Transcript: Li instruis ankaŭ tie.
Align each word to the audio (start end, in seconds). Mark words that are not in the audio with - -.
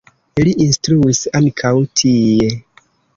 Li 0.45 0.53
instruis 0.63 1.21
ankaŭ 1.41 1.71
tie. 2.01 2.49